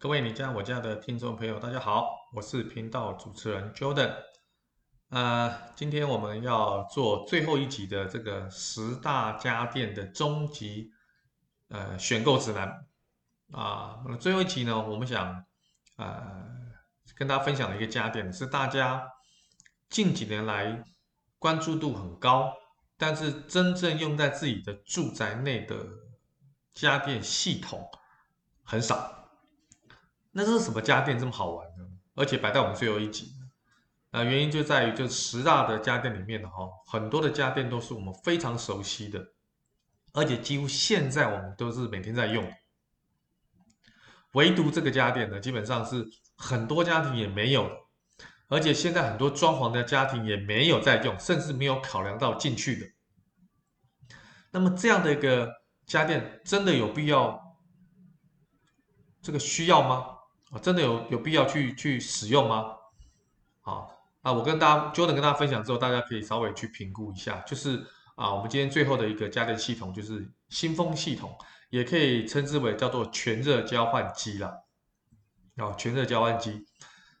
[0.00, 4.14] 各位你家我家的听众朋友，大家好，我是频道主持人 Jordan。
[5.08, 10.92] 呃，今天我们要做最后一集的这个十大家电的终极
[11.66, 12.86] 呃选购指南
[13.50, 14.04] 啊。
[14.06, 15.44] 那最后一集呢，我们想
[15.96, 16.46] 呃
[17.16, 19.04] 跟大家分享的一个家电是大家
[19.88, 20.84] 近几年来
[21.40, 22.54] 关注度很高，
[22.96, 25.84] 但是真正用在自己的住宅内的
[26.72, 27.84] 家电系统
[28.62, 29.16] 很少。
[30.32, 31.84] 那这是什么家电这么好玩呢？
[32.14, 33.32] 而且摆在我们最后一集，
[34.10, 39.24] 那原因就在于，就十大的家电里面的哈，很多的家电都是我们非常熟悉的，
[40.12, 42.50] 而且几乎现在我们都是每天在用。
[44.32, 46.06] 唯独这个家电呢，基本上是
[46.36, 47.70] 很多家庭也没有，
[48.48, 52.86] 而且现在很多装潢的家庭也没有在用，甚至没有考量到进去的。
[54.50, 55.50] 那么这样的一个
[55.86, 57.56] 家电，真的有必要
[59.22, 60.17] 这个需要吗？
[60.50, 62.74] 啊，真的有有必要去去使用吗？
[63.60, 63.90] 好，
[64.22, 67.38] 啊，我跟大家 Jordan 跟大家分享之后，大家可以稍微去评估一下。
[67.46, 67.84] 就是
[68.14, 71.36] 啊，我们今天最后的一个家电系统就是新风系统，
[71.70, 74.54] 也可以称之为叫做全热交换机啦。
[75.56, 76.64] 啊，全热交换机。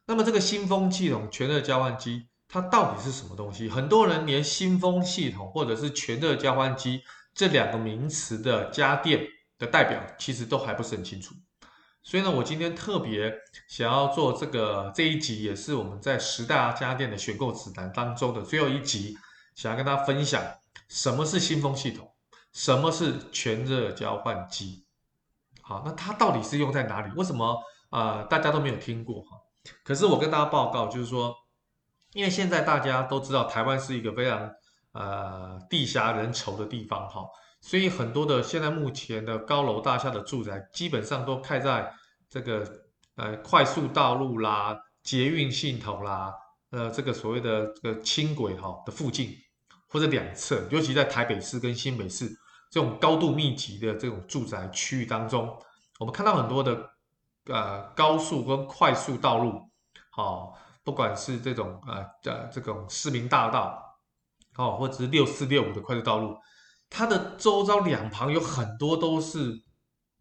[0.06, 3.68] 那么这个新风系统、全热交换机，它到底是什么东西？
[3.68, 7.02] 很多人连新风系统或者是全热交换机
[7.34, 11.34] 这两个名词的家电的代表，其实都还不是很清楚。
[12.08, 19.14] 所以呢，我今天特别想要做这个这一集，也是我们在十大家电的选购指南当中的最后一集，
[19.54, 20.42] 想要跟大家分享
[20.88, 22.10] 什么是新风系统，
[22.50, 24.86] 什么是全热交换机。
[25.60, 27.12] 好，那它到底是用在哪里？
[27.14, 29.36] 为什么啊、大家都没有听过哈？
[29.84, 31.34] 可是我跟大家报告，就是说，
[32.14, 34.50] 因为现在大家都知道，台湾是一个非常
[34.92, 37.20] 呃地狭人稠的地方哈。
[37.60, 41.92] 所以很多的现在目前的高楼大厦的住宅，基本上都开在
[42.30, 42.66] 这个
[43.16, 46.32] 呃快速道路啦、捷运系统啦、
[46.70, 49.34] 呃这个所谓的这个轻轨哈的附近
[49.88, 52.28] 或者两侧，尤其在台北市跟新北市
[52.70, 55.56] 这种高度密集的这种住宅区域当中，
[55.98, 56.90] 我们看到很多的
[57.46, 59.62] 呃高速跟快速道路，
[60.10, 63.82] 好，不管是这种呃呃这种市民大道，
[64.56, 66.36] 哦，或者是六四六五的快速道路。
[66.90, 69.62] 它的周遭两旁有很多都是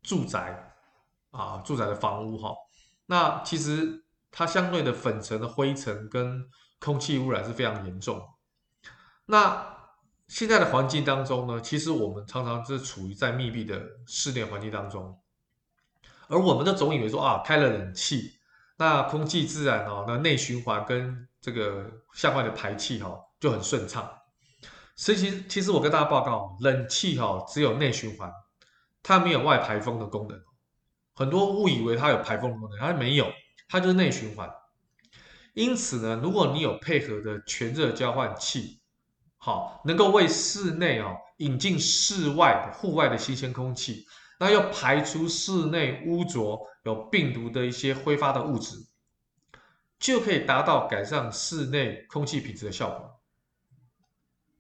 [0.02, 0.67] 住宅
[1.32, 2.54] 啊，住宅的房屋哈。
[3.06, 6.44] 那其实它相对的粉尘的灰尘跟
[6.80, 8.22] 空气污染是非常严重。
[9.26, 9.76] 那
[10.28, 15.18] 现在的环境当中呢，其实我们常常是处于在密闭的室内环境当中，
[16.28, 18.34] 而我们都总以为说啊，开了冷气，
[18.78, 24.10] 那空气自然哦，那内循环跟这个向外的排气哈就很顺畅。
[24.98, 28.30] 所以其实，其实我跟大家报告，冷气哈只有内循环，
[29.02, 30.38] 它没有外排风的功能。
[31.18, 33.34] 很多误以为它有排风功能，它没有，
[33.68, 34.48] 它就是内循环。
[35.56, 38.80] 因此呢，如果你有配合的全热交换器，
[39.38, 44.06] 好，能够为室内哦引进室外的户外的新鲜空气，
[44.40, 48.76] 那要排出室内污浊有病毒的一些挥发的物质，
[49.98, 53.20] 就可以达到改善室内空气品质的效果。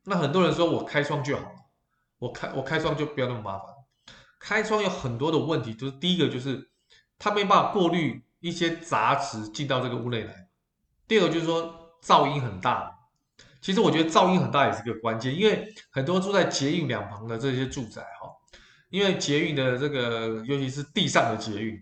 [0.05, 1.55] 那很多人说我开窗就好了，
[2.17, 3.76] 我开我开窗就不要那么麻烦。
[4.39, 6.69] 开窗有很多的问题，就是第一个就是
[7.17, 10.47] 它没办法过滤一些杂质进到这个屋内来。
[11.07, 12.93] 第二个就是说噪音很大。
[13.61, 18.29] 其实我觉得噪音很大也是个关键，因为很多住在捷运两旁的这些住宅哈，
[18.89, 21.77] 因为捷运的这个尤其是地上的捷运，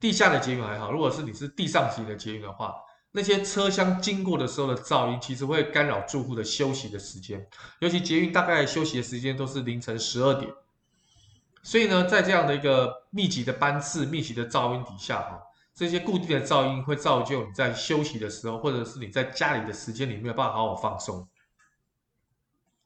[0.00, 2.74] 地下的捷运还好，如果是你是地上型的捷运的话。
[3.16, 7.46] 那些车厢经过的时候的噪音，其实会干扰住户的休息的时间，
[7.78, 10.50] 尤其捷运大概休息的时间都是凌晨十二点，
[11.64, 15.42] 所以呢，在这样的一个密集的班次、密集的噪音底下，哈，
[15.74, 21.26] 这些固定的噪音会造就你在休息的时候，或者是你在家里的时间里没有办法好好放松，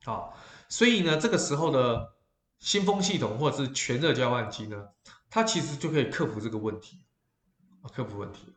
[0.05, 0.33] 好，
[0.69, 2.15] 所以呢，这个时候的
[2.61, 4.77] 新风系统或者是全热交换机呢，
[5.29, 7.03] 它其实就可以克服这个问题，
[7.93, 8.55] 克服问题，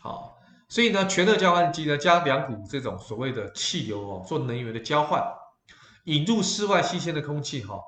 [0.00, 0.36] 好。
[0.70, 5.26] 所以呢，全热交换机呢，将两股这种所谓的气流哦，做能源的交换，
[6.04, 7.80] 引入室外新鲜的空气哈，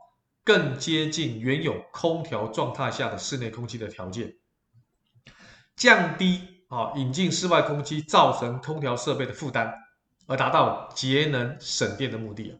[0.45, 4.37] 更接近原有空调状态下的室内空气的条件，
[5.77, 9.75] 降低啊引进室外空气造成空调设备的负担，
[10.27, 12.59] 而达到节能省电的目的啊。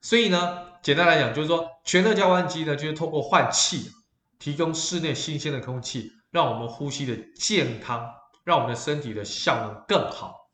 [0.00, 3.90] 所以呢，简单来讲就是说，全热交换机呢，就是通过换气，
[4.38, 8.14] 提供室内新鲜的空气，让我们呼吸的健康。
[8.44, 10.50] 让我们的身体的效能更好。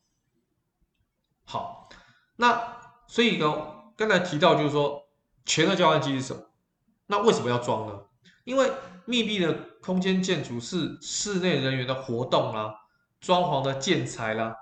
[1.44, 1.88] 好，
[2.36, 3.52] 那所以呢，
[3.96, 4.99] 刚才提到就是说，
[5.44, 6.42] 全热交换机是什么？
[7.06, 8.00] 那为什么要装呢？
[8.44, 8.70] 因为
[9.04, 9.52] 密闭的
[9.82, 12.74] 空间建筑是室内人员的活动啦、啊、
[13.20, 14.54] 装潢的建材啦、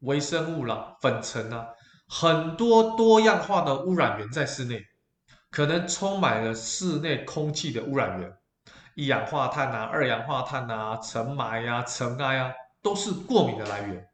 [0.00, 1.68] 微生物啦、粉尘啦，
[2.08, 4.82] 很多多样化的污染源在室内，
[5.50, 8.32] 可能充满了室内空气的污染源，
[8.94, 14.08] 一氧化碳啊、二氧化碳啊、尘霾呀、尘埃啊，都是过敏的来源。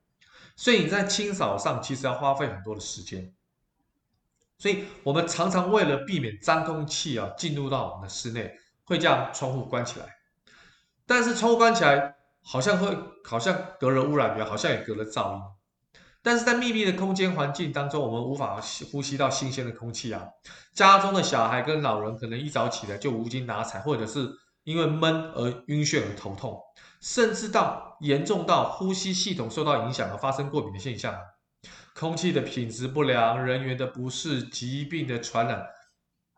[0.56, 3.32] 所以你在清扫上其实要花费很多的时间。
[4.62, 8.48] 所以我们常常为了避免脏空气啊进入到我们的室内，
[8.84, 10.06] 会将窗户关起来。
[11.04, 12.14] 但是窗户关起来，
[12.44, 15.42] 好像会好像隔了污染源，好像也隔了噪音。
[16.22, 18.60] 但是在密闭的空间环境当中，我们无法
[18.92, 20.28] 呼吸到新鲜的空气啊。
[20.72, 24.30] 家中的小孩跟老人可能一早起来就无精打采，或者是
[24.62, 26.56] 因为闷而晕眩而头痛，
[27.00, 31.12] 甚至到严重到呼吸系统受到影响而发生过敏的现象。
[31.94, 35.66] 空气的品质不良、人员的不适、疾病的传染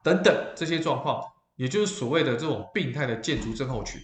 [0.03, 1.23] 等等这些状况，
[1.56, 4.00] 也就是所谓的这种病态的建筑症候群。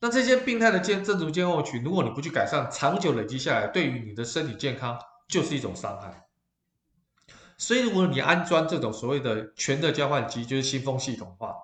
[0.00, 4.98] 那这些病态的建建筑症候群，如果你不去改善，长久累积下来，对于你的身体健康
[5.28, 6.26] 就是一种伤害。
[7.56, 11.54] 所以，如果你安装这种所谓的全热交换机，就是新风系统的话，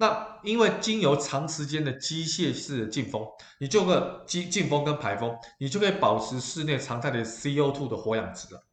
[0.00, 3.26] 那因为经由长时间的机械式的进风，
[3.58, 8.64] 你就个进进风跟排风，你就可以保持室内常态的 CO2 的活氧值了。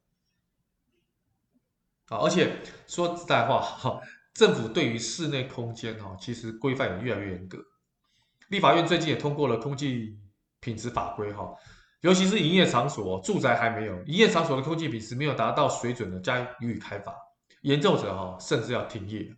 [2.10, 4.00] 啊，而且说实在话，哈，
[4.36, 7.58] 政府对于室内空间哈，其实规范也越来越严格。
[8.50, 10.16] 立法院最近也通过了空气
[10.60, 11.52] 品质法规哈，
[12.02, 17.16] 尤其是营业场所，住宅还没有，营业场所的空气品质没有达到水准的，加予以开罚，
[17.62, 19.36] 严重者哈甚至要停业。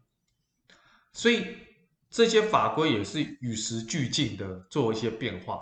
[1.13, 1.65] 所以。
[2.09, 5.61] 这些法规也是与时俱进的做一些变化，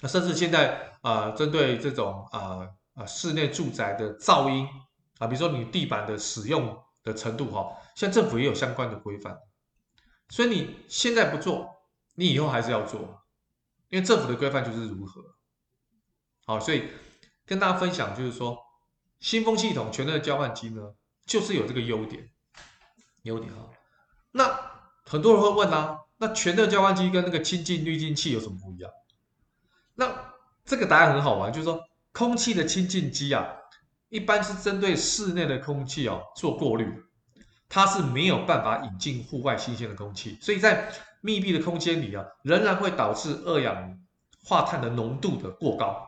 [0.00, 4.66] 那甚至现在啊、呃，针对这种啊啊、呃、室内住宅的噪音
[5.18, 9.38] 啊，比如说你地板的使用的程度哈，现在政府也有相关的规范，
[10.30, 11.68] 所以你现在不做，
[12.14, 13.22] 你以后还是要做，
[13.90, 15.22] 因为政府的规范就是如何。
[16.46, 16.88] 好，所以
[17.44, 18.58] 跟大家分享就是说，
[19.20, 20.94] 新风系统全热交换机呢，
[21.26, 22.30] 就是有这个优点，
[23.24, 23.68] 优点哈，
[24.32, 24.79] 那。
[25.10, 28.88] 很多人会问啊，那全热交换机跟那个清净滤净器有什么不一样？
[29.96, 30.08] 那
[30.64, 33.44] 这个答案很好玩，就是说空气的清净机啊，
[34.08, 37.02] 一般是针对室内的空气哦做过滤，
[37.68, 40.92] 它是没有办法引进户外新鲜的空气，所以在
[41.22, 43.98] 密闭的空间里啊，仍然会导致二氧
[44.44, 46.06] 化碳的浓度的过高。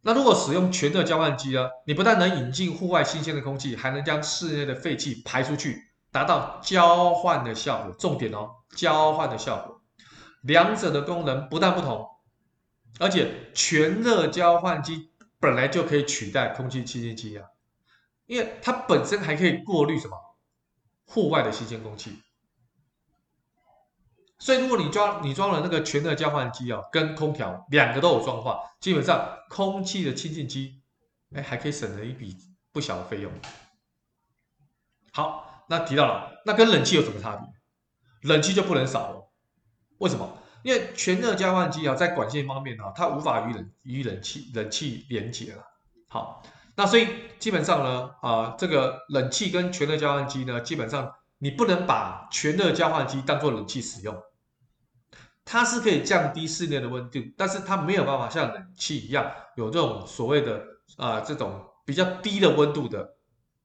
[0.00, 5.82] 那如果使用全热交换机啊，你不但能引进户外新鲜的空气，还能将室内的废气排出去。
[6.10, 9.82] 达到交换的效果，重点哦，交换的效果，
[10.40, 12.08] 两者的功能不但不同，
[12.98, 17.46] 而且全热交换机本来就可以取代空气清净机啊，
[18.24, 20.16] 因为它本身还可以过滤什么
[21.04, 22.22] 户外的新鲜空气，
[24.38, 30.80] 所以如果你装你装了那个全热交换机啊，跟空调两个都有装的话，基本上空气的清净机，
[31.34, 32.34] 哎，还可以省了一笔
[32.72, 33.30] 不小的费用。
[35.12, 35.44] 好。
[35.68, 37.48] 那提到了，那跟冷气有什么差别？
[38.22, 39.30] 冷气就不能少了，
[39.98, 40.38] 为什么？
[40.64, 45.62] 因为全热交换机啊，在管线方面啊，它无法与冷与冷气冷气连接了。
[46.08, 46.42] 好，
[46.74, 47.06] 那所以
[47.38, 54.20] 基本上呢，啊，这个冷气跟全热交换机呢，基本上你不能把全热交换机当做冷气使用，
[55.44, 60.64] 它是可以降低室内的温度，但是它没有办法像冷气一样有这种所谓的
[60.96, 63.16] 啊这种比较低的温度的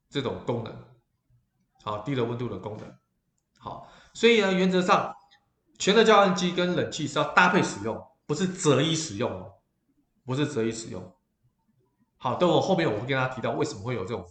[0.10, 0.74] 这种功能。
[1.84, 2.98] 好，低的温度的功能。
[3.60, 5.14] 好，所以呢，原则上，
[5.78, 9.52] 全热交换机跟冷气是要搭配使用，不是择一使用哦，
[10.26, 11.14] 不是择一使用。
[12.18, 14.26] 好，等我后面我会跟大家提到为什么会有这种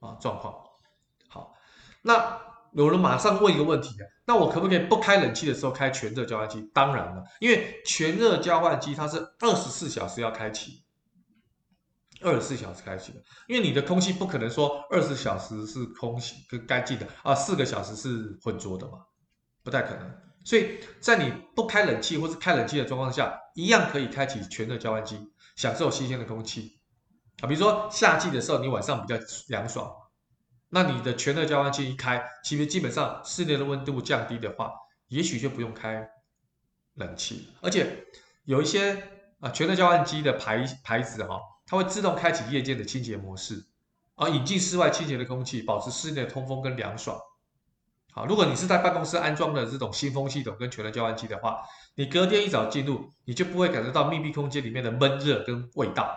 [0.00, 0.54] 啊状况。
[1.28, 1.54] 好，
[2.02, 2.38] 那
[2.72, 6.70] 有人马上问一个问题，那我可不可以不开冷气的时候开全热交换机？
[6.74, 10.83] 当然了，因为全热交换机它是二十四小时要开启。
[12.24, 18.98] 二十四小时开启的，因为你的空气不可能说二十小时是空气跟干净的啊，四个小时是浑浊的嘛，
[19.62, 20.10] 不太可能。
[20.42, 25.18] 所以在你不开冷气或是开冷气的状况下，一样可以开启全热交换机，
[25.56, 26.80] 享受新鲜的空气
[27.40, 27.46] 啊。
[27.46, 29.90] 比如说夏季的时候，你晚上比较凉爽，
[30.70, 34.72] 那你的全热交换机一开，其实基本上室内的温度降低的话，
[35.08, 36.08] 也许就不用开
[36.94, 37.48] 冷气。
[37.60, 38.04] 而且
[38.44, 39.02] 有一些
[39.40, 41.38] 啊，全热交换机的牌牌子哈。
[41.66, 43.64] 它会自动开启夜间的清洁模式，
[44.16, 47.18] 而引进室外清洁的空气，保持室内的通风跟凉爽。
[48.12, 51.58] 好，如果你是在办公室安装的这种新风系统跟全热交换机的话，
[51.96, 56.16] 你隔天一早进入，你就不会感受到密闭空间里面的闷热跟味道。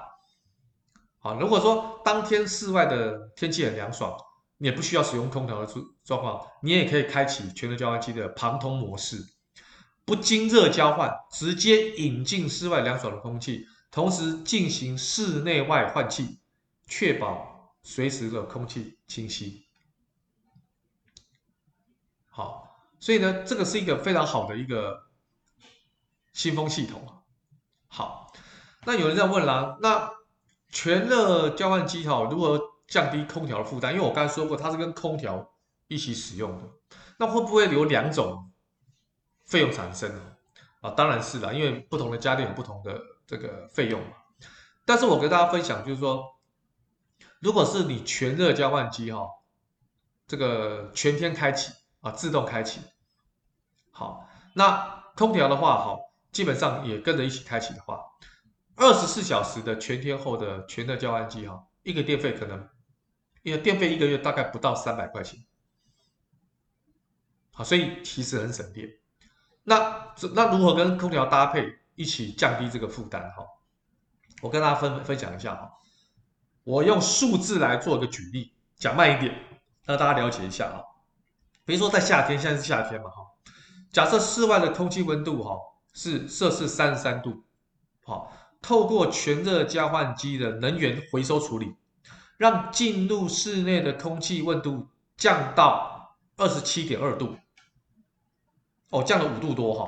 [1.19, 4.15] 好，如果说当天室外的天气很凉爽，
[4.59, 9.17] 你也不需要使用空调的状状况，你也可以开启全热交换机的旁通模式，
[10.05, 16.39] 不经热交换，直接引进室外凉爽的空气，同时进行室内外换气，
[16.85, 19.63] 确保随时的空气清新。
[22.29, 25.07] 好，所以呢，这个是一个非常好的一个
[26.33, 27.23] 新风系统。
[27.87, 28.31] 好，
[28.85, 30.11] 那有人在问啦，那
[30.69, 33.93] 全热交换机哈，如何降低空调的负担？
[33.93, 35.53] 因为我刚才说过，它是跟空调
[35.87, 36.69] 一起使用的，
[37.17, 38.51] 那会不会有两种
[39.45, 40.35] 费用产生呢？
[40.81, 44.13] 啊，当然是的，因为不同的家电有不同的这个费用嘛。
[44.85, 46.25] 但是我跟大家分享，就是说，
[47.39, 49.27] 如果是你全热交换机哈，
[50.25, 52.79] 这个全天开启啊，自动开启，
[53.91, 55.99] 好，那空调的话哈，
[56.31, 58.01] 基本上也跟着一起开启的话。
[58.75, 62.69] 二十四小时的全天候的全热交换机哈，一个电费可能，
[63.41, 65.43] 因为电费一个月大概不到三百块钱，
[67.51, 68.87] 好，所以其实很省电。
[69.63, 71.67] 那那如何跟空调搭配
[71.97, 73.45] 一起降低这个负担哈？
[74.41, 75.69] 我跟大家分分享一下哈，
[76.63, 79.35] 我用数字来做一个举例，讲慢一点，
[79.83, 80.79] 让大家了解一下啊。
[81.65, 83.23] 比如说在夏天，现在是夏天嘛哈，
[83.91, 85.59] 假设室外的空气温度哈
[85.91, 87.43] 是摄氏三十三度，
[88.05, 88.31] 好。
[88.59, 91.75] 透过全热交换机的能源回收处理，
[92.37, 97.37] 让进入室内的空气温度降到二十七点二度，
[98.89, 99.87] 哦，降了五度多哈。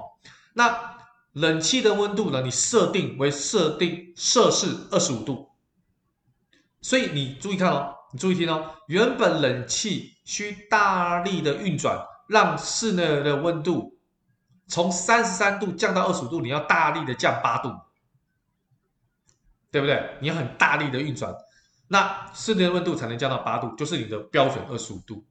[0.54, 0.89] 那
[1.34, 2.42] 冷气的温度呢？
[2.42, 5.50] 你设定为设定摄氏二十五度，
[6.82, 13.98] 所以你注意看哦，你注意听哦，原本冷气需大力的运转，让室内的温度
[14.68, 17.70] 从三十三度降到二十五度，你要大力的降八度。
[19.72, 20.18] 对不对？
[20.20, 21.32] 你要很大力的运转，
[21.90, 25.24] 那室内的温度才能降到八度，就是你的标准二十五度。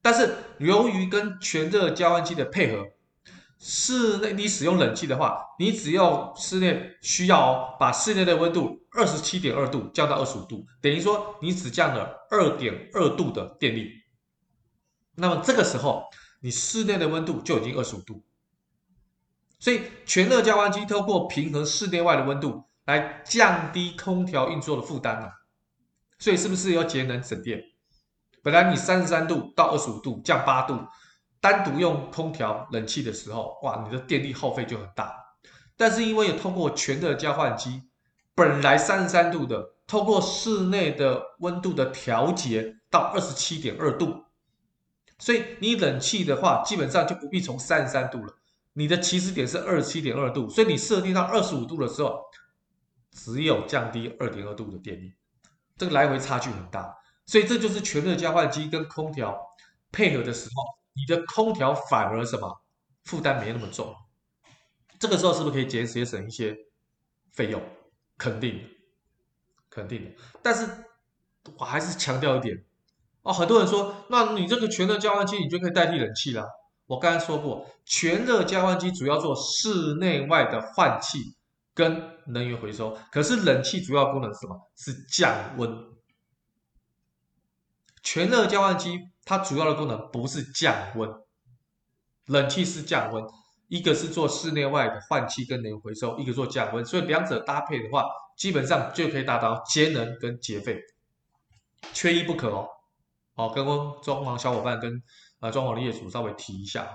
[0.00, 2.86] 但是由于跟全热交换机的配合，
[3.58, 13.90] 室内你使用冷气的话，你只要室内需要把室内的温度二十七点二度降到二十五度，等于说你只降了二点二度的电力。
[15.14, 16.04] 那么这个时候，
[16.40, 18.24] 你室内的温度就已经二十五度。
[19.58, 22.64] 所以全热交换机透过平衡室内外的温度。
[22.86, 25.28] 来降低空调运作的负担，
[26.20, 27.60] 所以是不是要节能省电？
[28.44, 30.78] 本来你三十三度到二十五度降八度，
[31.40, 35.14] 单独用空调冷气的时候，哇，你的电力耗费就很大。
[35.76, 37.82] 但是因为有通过全热交换机，
[38.34, 44.24] 本来三十三度的，透过室内的温度的调节到二十七点二度，
[45.18, 48.32] 所以你冷气的话，基本上就不必从三十三度了，
[48.72, 52.20] 你的起始点是二十七点二度，所以你设定到二十五度的时候。
[53.18, 55.14] 只有降低二点二度的电力，
[55.78, 59.34] 这个来回差距很大，所以这就是全热交换机跟空调
[59.90, 62.60] 配合的时候，你的空调反而什么
[63.04, 63.94] 负担没那么重，
[64.98, 66.56] 这个时候是不是可以节节省一些
[67.30, 67.62] 费用？
[68.18, 68.64] 肯定的，
[69.70, 70.10] 肯定的。
[70.42, 70.66] 但是
[71.58, 72.64] 我还是强调一点
[73.22, 76.48] 哦，很多人说，那你这个全热交换机你就可以代替冷气了。
[76.86, 81.36] 我刚才说过，全热交换机主要做室内外的换气。
[81.74, 84.58] 跟能源回收，可是冷气主要功能是什么？
[84.76, 85.70] 是降温。
[88.02, 91.10] 全热交换机它主要的功能不是降温，
[92.26, 93.22] 冷气是降温，
[93.68, 98.06] 一个是做室内外的换气跟能回收，一个做降温，所以两者搭配的话，
[98.38, 100.80] 基本上就可以达到节能跟节费，
[101.92, 102.66] 缺一不可哦。
[103.34, 105.02] 好，跟装潢小伙伴跟
[105.40, 106.88] 啊装潢的业主稍微提一下，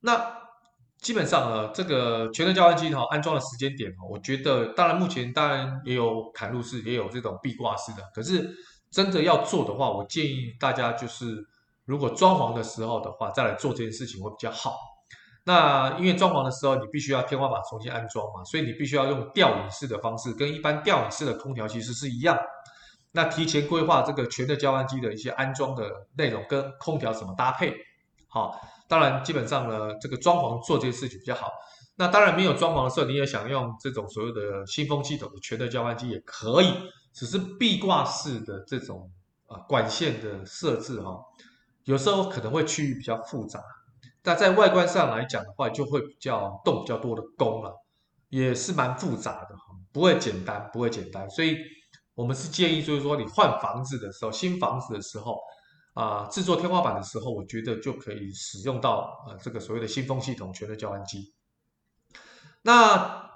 [0.00, 0.44] 那。
[0.98, 8.02] 基本上呢，这个全热交换机哈安装的时间点哈，我觉得当然目前当然也有嵌入式，也有这种壁挂式的。
[8.14, 8.50] 可是
[8.90, 11.46] 真的要做的话，我建议大家就是
[11.84, 14.76] 如果装潢的时候的话，再来做这件事情会比较好。
[15.44, 22.38] 那因为装潢的时候你必须要天花板重新安装嘛，所以你必须要用吊顶式的方式，跟一般吊顶式的空调其实是一样。
[23.12, 27.74] 那提前规划这个全热交换机的一些安装的内容跟空调怎么搭配，
[28.28, 28.60] 好。
[28.88, 31.50] 当然，基本上呢，这个装潢做这些事情比较好。
[31.96, 36.66] 那当然没有装潢的时候，你也想用这种所谓的新风系统的全热交换机也可以，
[37.16, 39.10] 只是壁挂式的这种
[39.46, 41.18] 啊管线的设置哈，
[41.84, 43.64] 有时候可能会区域比较复杂。
[44.20, 47.74] 但在外观上来讲的话，就会比较动比较多的工了，
[48.28, 51.30] 也是蛮复杂的哈，不会简单，不会简单。
[51.30, 51.56] 所以
[52.14, 55.38] 我们是建议，就是说你换房子的时候，新房子的时候。
[55.94, 61.32] 啊，制作天花板的时候，我觉得就可以使用到呃这个所谓的新风系统全热交换机。
[62.60, 63.30] 那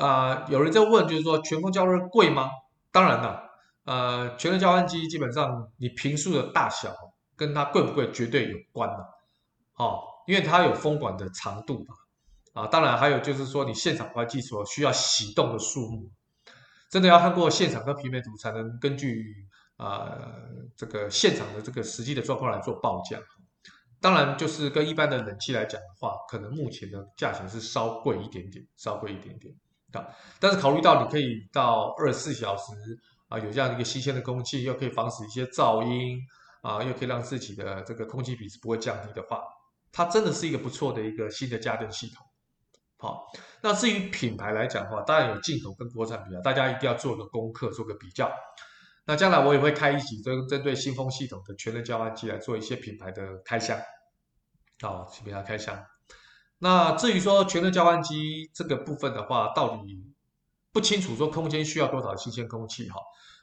[0.00, 2.48] 啊，有人在问，就是说全风交热贵吗？
[2.96, 3.50] 当然了，
[3.84, 6.96] 呃，全热交换机基本上你坪数的大小
[7.36, 9.04] 跟它贵不贵绝对有关嘛，
[9.74, 16.10] 哦，因为它有风管的长度嘛，啊，当然还有就是说你现场换气所需要启动的数目，
[16.90, 20.32] 真的要看过现场跟平面图才能根据、呃、
[20.74, 23.18] 这个现场的这个实际的状况来做报价。
[24.00, 29.54] 当然就是跟一般的冷气来讲的话，可能目前的价钱是稍贵一点点，稍贵一点点
[29.92, 30.06] 啊，
[30.40, 32.72] 但是考虑到你可以到二十四小时。
[33.28, 36.16] 啊，有这样一个新鲜的空气，又可以防止一些噪音
[36.62, 39.42] 啊，又可以让自己的这个空气品质不会降低的话，
[39.90, 42.24] 它真的是一个不错的一个新的家电系统。
[42.98, 43.26] 好，
[43.60, 48.30] 那至于品牌来讲的话，当然有进口跟国产比较，大家一定要做个功课，做个比较。
[49.04, 53.76] 那将来我也会开一集针针对新风系统的全能交换机来做一些品牌的开箱，
[54.80, 55.84] 好，去给它开箱。
[56.58, 60.02] 那至于说全热交换机这个部分的话，到底
[60.72, 62.96] 不清楚说空间需要多少新鲜空气哈？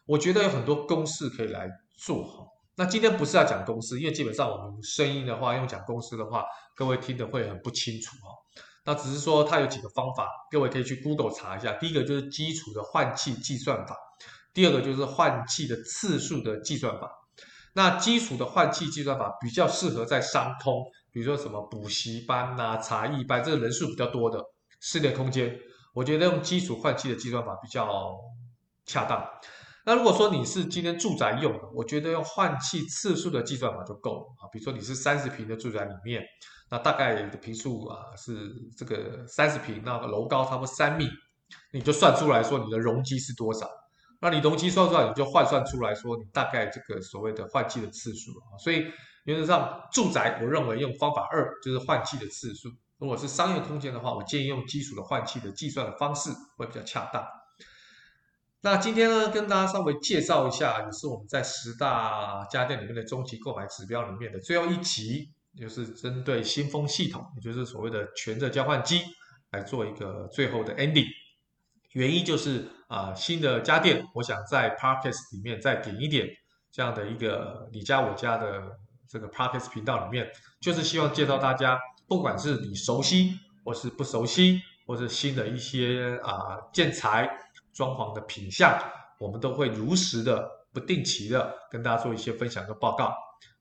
[0.05, 2.45] 我觉得有很多公式可以来做哈。
[2.75, 6.43] 那今天不是要讲公式，因为基本上我们声音的话用讲公式的话，
[6.75, 8.33] 各位听得会很不清楚哈。
[8.85, 11.71] 那只是说它有几个方法，各位可以去 Google 查一下。
[11.73, 13.95] 第一个就是基础的换气计算法，
[14.53, 17.09] 第二个就是换气的次数的计算法。
[17.73, 24.43] 那基础的换气计算法比较适合在商通，比如说什么补习班呐、茶艺班，这个人数比较多的
[24.81, 25.57] 室内空间，
[25.93, 28.17] 我觉得用基础换气的计算法比较
[28.85, 29.23] 恰当。
[29.85, 34.49] 那如果说你是今天住宅用的，我觉得用换气次数的计算法就够了啊。
[34.51, 36.23] 比如说你是三十平的住宅里面，
[36.71, 41.07] 那大概的坪数啊是这个三十平，那楼高差不多三米，
[41.71, 43.69] 你就算出来说你的容积是多少。
[44.21, 48.57] 那你容积算出来，你就换算出来说你大概这个所谓的换气的次数啊。
[48.57, 48.85] 所以
[49.23, 52.69] 原则上住宅，我认为用方法二就是换气的次数。
[52.97, 57.25] 如果是商业空间的话，我建议用基础的换气的计算的方式会比较恰当。
[58.61, 69.01] 那今天呢，跟大家稍微介绍一下，也是我们在十大家电里面的终极购买指标里面的最后一集，就是针对新风系统，也就是所谓的全热交换机
[69.51, 71.07] 来做一个最后的 ending。
[71.91, 76.27] 原因就是啊、新的家电，我想在 Podcast 里面再点一点
[76.71, 78.61] 这样的一个你家我家的
[79.13, 80.27] 这个 Podcast 频道里面，
[80.59, 87.39] 就是希望介绍大家，不管是你熟悉或是不熟悉，或是新的一些啊、建材。
[87.73, 88.79] 装潢的品相，
[89.17, 93.11] 我们都会如实的、不定期的跟大家做一些分享跟报告。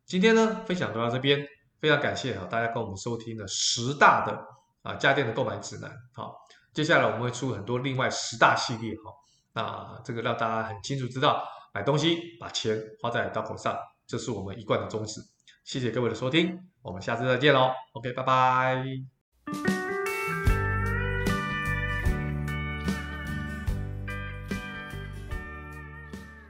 [0.04, 1.42] 今天呢，分享到这边，
[1.80, 4.38] 非常感谢啊大家跟我们收听的十大的
[4.82, 5.90] 啊家电的购买指南。
[6.12, 6.36] 好，
[6.74, 9.10] 接下来我们会出很多另外十大系列哈，
[9.54, 13.74] 那这个让大家很清楚知道，买东西把钱花在刀口上，
[14.06, 15.22] 这是我们一贯的宗旨。
[15.64, 17.70] 谢谢各位的收听，我们下次再见喽。
[17.92, 19.11] OK，拜拜。